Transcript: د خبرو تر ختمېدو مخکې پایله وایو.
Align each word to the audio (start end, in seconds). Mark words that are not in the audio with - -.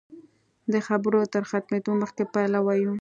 د 0.71 0.73
خبرو 0.87 1.19
تر 1.33 1.43
ختمېدو 1.51 1.91
مخکې 2.01 2.23
پایله 2.33 2.59
وایو. 2.63 2.93